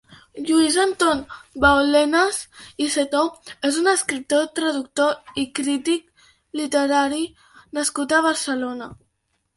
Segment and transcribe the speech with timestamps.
[0.45, 1.19] Lluís-Anton
[1.65, 2.39] Baulenas
[2.85, 3.21] i Setó
[3.69, 6.27] és un escriptor, traductor i crític
[6.63, 7.23] literari
[7.81, 8.91] nascut a Barcelona.